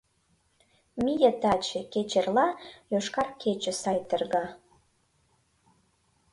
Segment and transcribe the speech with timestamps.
[1.03, 2.47] Мие таче, кеч эрла
[2.91, 4.45] «Йошкар кече» сай терга!